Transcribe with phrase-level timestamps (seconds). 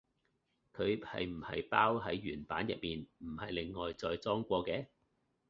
[0.73, 4.87] 佢係唔係包喺原版入面，唔係另外再裝過嘅？